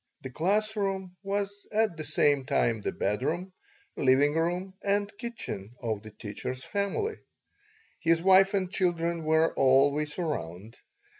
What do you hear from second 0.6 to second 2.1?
room was at the